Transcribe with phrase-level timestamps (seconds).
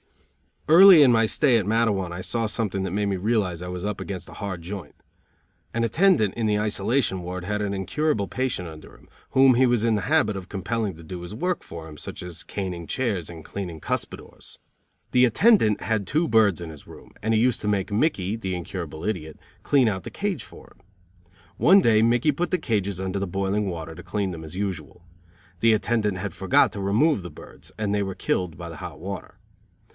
[0.67, 3.85] Early in my stay at Matteawan I saw something that made me realize I was
[3.85, 4.95] up against a hard joint.
[5.75, 9.83] An attendant in the isolation ward had an incurable patient under him, whom he was
[9.83, 13.29] in the habit of compelling to do his work for him, such as caning chairs
[13.29, 14.57] and cleaning cuspidors.
[15.11, 18.55] The attendants had two birds in his room, and he used to make Mickey, the
[18.55, 20.85] incurable idiot, clean out the cage for him.
[21.57, 25.03] One day Mickey put the cages under the boiling water, to clean them as usual.
[25.59, 28.99] The attendant had forgot to remove the birds, and they were killed by the hot
[28.99, 29.35] water.